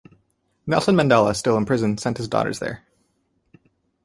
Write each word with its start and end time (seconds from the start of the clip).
Nelson 0.65 0.95
Mandela, 0.95 1.35
still 1.35 1.55
in 1.57 1.65
prison, 1.67 1.95
sent 1.95 2.17
his 2.17 2.27
daughters 2.27 2.57
there. 2.57 2.83